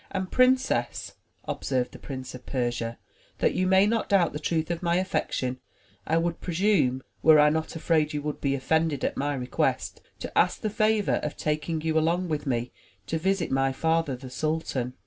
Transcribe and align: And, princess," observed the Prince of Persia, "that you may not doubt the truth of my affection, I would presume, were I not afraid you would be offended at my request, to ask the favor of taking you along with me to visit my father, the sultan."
And, 0.09 0.31
princess," 0.31 1.13
observed 1.45 1.91
the 1.91 1.99
Prince 1.99 2.33
of 2.33 2.47
Persia, 2.47 2.97
"that 3.37 3.53
you 3.53 3.67
may 3.67 3.85
not 3.85 4.09
doubt 4.09 4.33
the 4.33 4.39
truth 4.39 4.71
of 4.71 4.81
my 4.81 4.95
affection, 4.95 5.59
I 6.07 6.17
would 6.17 6.41
presume, 6.41 7.03
were 7.21 7.39
I 7.39 7.51
not 7.51 7.75
afraid 7.75 8.11
you 8.11 8.23
would 8.23 8.41
be 8.41 8.55
offended 8.55 9.05
at 9.05 9.15
my 9.15 9.35
request, 9.35 10.01
to 10.17 10.35
ask 10.35 10.61
the 10.61 10.71
favor 10.71 11.19
of 11.21 11.37
taking 11.37 11.81
you 11.81 11.99
along 11.99 12.29
with 12.29 12.47
me 12.47 12.71
to 13.05 13.19
visit 13.19 13.51
my 13.51 13.71
father, 13.73 14.15
the 14.15 14.31
sultan." 14.31 14.95